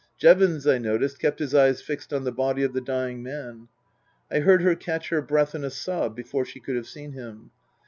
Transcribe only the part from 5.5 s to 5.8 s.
in a